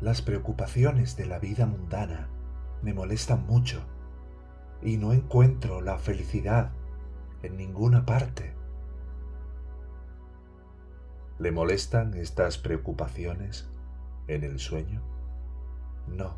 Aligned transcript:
Las 0.00 0.22
preocupaciones 0.22 1.16
de 1.16 1.26
la 1.26 1.40
vida 1.40 1.66
mundana 1.66 2.28
me 2.82 2.94
molestan 2.94 3.44
mucho 3.46 3.82
y 4.80 4.96
no 4.96 5.12
encuentro 5.12 5.80
la 5.80 5.98
felicidad 5.98 6.70
en 7.42 7.56
ninguna 7.56 8.06
parte. 8.06 8.54
¿Le 11.40 11.50
molestan 11.50 12.14
estas 12.14 12.58
preocupaciones 12.58 13.68
en 14.28 14.44
el 14.44 14.60
sueño? 14.60 15.02
No. 16.06 16.36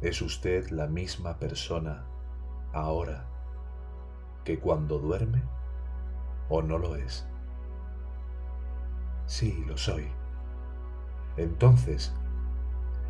¿Es 0.00 0.22
usted 0.22 0.68
la 0.70 0.88
misma 0.88 1.38
persona 1.38 2.06
ahora 2.72 3.26
que 4.44 4.58
cuando 4.58 4.98
duerme 4.98 5.44
o 6.48 6.60
no 6.60 6.76
lo 6.76 6.96
es? 6.96 7.24
Sí, 9.26 9.64
lo 9.68 9.76
soy. 9.76 10.19
Entonces, 11.36 12.12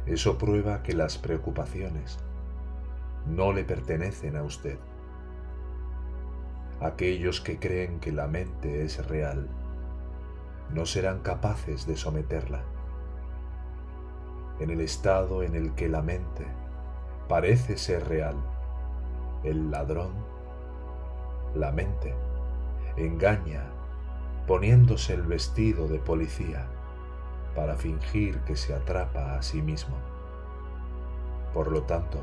eso 0.06 0.38
prueba 0.38 0.82
que 0.82 0.94
las 0.94 1.18
preocupaciones 1.18 2.18
no 3.26 3.52
le 3.52 3.64
pertenecen 3.64 4.36
a 4.36 4.42
usted. 4.42 4.78
Aquellos 6.80 7.40
que 7.40 7.58
creen 7.58 8.00
que 8.00 8.12
la 8.12 8.26
mente 8.26 8.84
es 8.84 9.06
real 9.06 9.48
no 10.72 10.86
serán 10.86 11.20
capaces 11.20 11.86
de 11.86 11.96
someterla. 11.96 12.62
En 14.60 14.70
el 14.70 14.80
estado 14.80 15.42
en 15.42 15.54
el 15.54 15.74
que 15.74 15.88
la 15.88 16.02
mente 16.02 16.46
parece 17.28 17.76
ser 17.76 18.08
real, 18.08 18.36
el 19.44 19.70
ladrón, 19.70 20.12
la 21.54 21.72
mente, 21.72 22.14
engaña 22.96 23.64
poniéndose 24.46 25.14
el 25.14 25.22
vestido 25.22 25.88
de 25.88 25.98
policía 25.98 26.66
para 27.54 27.76
fingir 27.76 28.38
que 28.40 28.56
se 28.56 28.74
atrapa 28.74 29.34
a 29.34 29.42
sí 29.42 29.62
mismo. 29.62 29.96
Por 31.52 31.72
lo 31.72 31.82
tanto, 31.82 32.20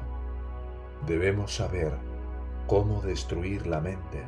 debemos 1.06 1.56
saber 1.56 1.94
cómo 2.68 3.02
destruir 3.02 3.68
la 3.68 3.82
mente 3.82 4.24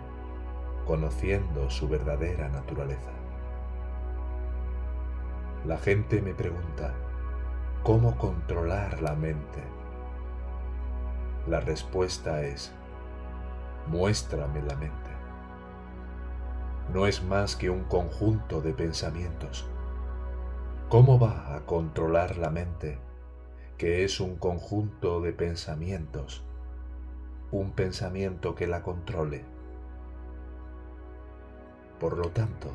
conociendo 0.86 1.70
su 1.70 1.88
verdadera 1.88 2.50
naturaleza. 2.50 3.12
La 5.66 5.78
gente 5.78 6.22
me 6.22 6.34
pregunta, 6.34 6.94
¿cómo 7.84 8.18
controlar 8.18 9.02
la 9.02 9.14
mente? 9.14 9.62
La 11.48 11.60
respuesta 11.60 12.44
es, 12.44 12.72
muéstrame 13.88 14.62
la 14.62 14.76
mente. 14.76 15.10
No 16.94 17.06
es 17.06 17.24
más 17.24 17.56
que 17.56 17.70
un 17.70 17.84
conjunto 17.84 18.62
de 18.62 18.74
pensamientos. 18.74 19.70
¿Cómo 20.90 21.20
va 21.20 21.56
a 21.56 21.68
controlar 21.68 22.38
la 22.38 22.50
mente, 22.50 22.98
que 23.78 24.04
es 24.04 24.20
un 24.20 24.38
conjunto 24.38 25.22
de 25.22 25.34
pensamientos, 25.34 26.44
un 27.52 27.74
pensamiento 27.74 28.56
que 28.56 28.66
la 28.66 28.82
controle? 28.82 29.46
Por 32.00 32.18
lo 32.18 32.32
tanto, 32.32 32.72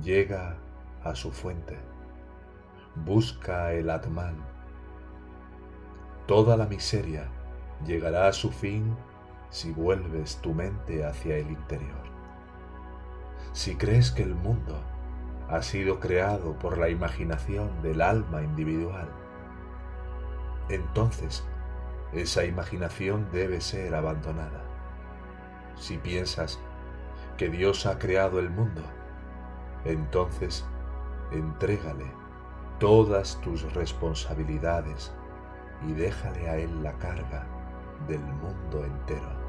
llega 0.00 0.56
a 1.02 1.16
su 1.16 1.32
fuente, 1.32 1.76
busca 3.04 3.72
el 3.72 3.90
Atman. 3.90 4.36
Toda 6.28 6.56
la 6.56 6.66
miseria 6.66 7.28
llegará 7.84 8.28
a 8.28 8.32
su 8.32 8.52
fin 8.52 8.96
si 9.50 9.72
vuelves 9.72 10.36
tu 10.36 10.54
mente 10.54 11.04
hacia 11.04 11.38
el 11.38 11.50
interior. 11.50 12.06
Si 13.52 13.74
crees 13.74 14.12
que 14.12 14.22
el 14.22 14.36
mundo 14.36 14.80
ha 15.48 15.62
sido 15.62 15.98
creado 15.98 16.58
por 16.58 16.78
la 16.78 16.88
imaginación 16.88 17.82
del 17.82 18.02
alma 18.02 18.42
individual, 18.42 19.08
entonces 20.68 21.44
esa 22.12 22.44
imaginación 22.44 23.28
debe 23.32 23.60
ser 23.60 23.94
abandonada. 23.94 24.62
Si 25.76 25.96
piensas 25.98 26.58
que 27.36 27.48
Dios 27.48 27.86
ha 27.86 27.98
creado 27.98 28.38
el 28.40 28.50
mundo, 28.50 28.82
entonces 29.84 30.66
entrégale 31.32 32.10
todas 32.78 33.40
tus 33.40 33.72
responsabilidades 33.74 35.12
y 35.86 35.92
déjale 35.92 36.48
a 36.48 36.56
Él 36.56 36.82
la 36.82 36.92
carga 36.98 37.46
del 38.06 38.20
mundo 38.20 38.84
entero. 38.84 39.47